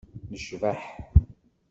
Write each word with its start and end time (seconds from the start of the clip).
Necbeḥ. 0.31 0.81